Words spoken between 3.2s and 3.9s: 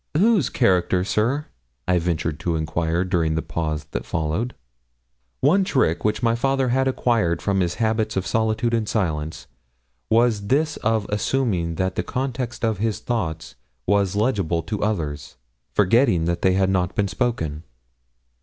the pause